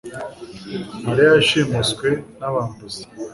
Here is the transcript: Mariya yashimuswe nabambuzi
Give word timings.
Mariya 1.05 1.29
yashimuswe 1.35 2.07
nabambuzi 2.39 3.01